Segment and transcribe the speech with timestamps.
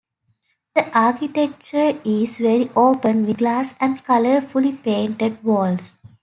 [0.73, 5.95] The architecture is very open, with glass and colourfully painted walls.